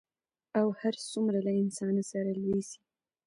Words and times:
که 0.51 0.59
هر 0.81 0.95
څومره 1.11 1.39
له 1.47 1.51
انسانه 1.61 2.03
سره 2.11 2.29
لوی 2.41 2.61
سي 2.69 2.79